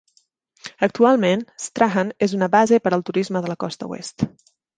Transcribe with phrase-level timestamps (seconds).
[0.87, 4.29] Actualment, Strahan es una base per al turisme de la costa oest.